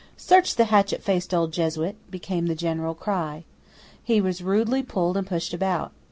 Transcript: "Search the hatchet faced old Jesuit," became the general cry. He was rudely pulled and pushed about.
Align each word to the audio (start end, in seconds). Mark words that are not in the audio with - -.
"Search 0.17 0.55
the 0.55 0.65
hatchet 0.65 1.03
faced 1.03 1.31
old 1.31 1.53
Jesuit," 1.53 1.95
became 2.09 2.47
the 2.47 2.55
general 2.55 2.95
cry. 2.95 3.43
He 4.03 4.19
was 4.19 4.41
rudely 4.41 4.81
pulled 4.81 5.15
and 5.15 5.27
pushed 5.27 5.53
about. 5.53 5.91